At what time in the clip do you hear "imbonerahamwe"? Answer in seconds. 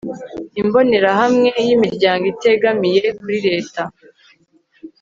0.61-1.49